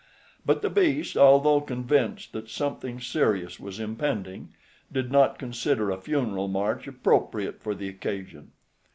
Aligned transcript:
But 0.43 0.63
the 0.63 0.69
beast, 0.71 1.15
although 1.15 1.61
convinced 1.61 2.33
that 2.33 2.49
something 2.49 2.99
serious 2.99 3.59
was 3.59 3.79
impending, 3.79 4.49
did 4.91 5.11
not 5.11 5.37
consider 5.37 5.91
a 5.91 6.01
funeral 6.01 6.47
march 6.47 6.87
appropriate 6.87 7.61
for 7.61 7.75
the 7.75 7.89
occasion. 7.89 8.51